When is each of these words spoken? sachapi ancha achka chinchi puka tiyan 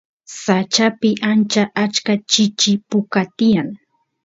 sachapi 0.43 1.09
ancha 1.31 1.63
achka 1.83 2.13
chinchi 2.31 2.71
puka 2.89 3.21
tiyan 3.37 3.67